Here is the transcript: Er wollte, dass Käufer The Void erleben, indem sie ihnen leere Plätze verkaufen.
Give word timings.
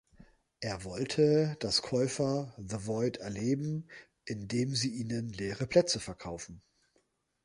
Er 0.61 0.83
wollte, 0.83 1.57
dass 1.59 1.83
Käufer 1.83 2.55
The 2.57 2.87
Void 2.87 3.17
erleben, 3.17 3.87
indem 4.25 4.73
sie 4.73 4.95
ihnen 4.95 5.29
leere 5.29 5.67
Plätze 5.67 5.99
verkaufen. 5.99 6.63